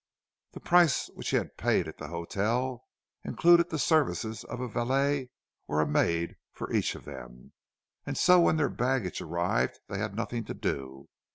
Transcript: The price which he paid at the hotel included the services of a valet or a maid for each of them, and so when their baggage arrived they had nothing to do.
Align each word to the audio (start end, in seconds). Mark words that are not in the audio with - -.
The 0.53 0.59
price 0.59 1.09
which 1.13 1.29
he 1.29 1.39
paid 1.57 1.87
at 1.87 1.99
the 1.99 2.07
hotel 2.07 2.85
included 3.23 3.69
the 3.69 3.77
services 3.77 4.43
of 4.43 4.59
a 4.59 4.67
valet 4.67 5.29
or 5.67 5.79
a 5.79 5.85
maid 5.85 6.37
for 6.51 6.73
each 6.73 6.95
of 6.95 7.05
them, 7.05 7.53
and 8.03 8.17
so 8.17 8.39
when 8.41 8.57
their 8.57 8.69
baggage 8.69 9.21
arrived 9.21 9.79
they 9.89 9.99
had 9.99 10.15
nothing 10.15 10.43
to 10.45 10.55
do. 10.55 11.07